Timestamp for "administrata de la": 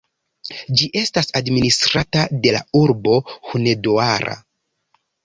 1.39-2.63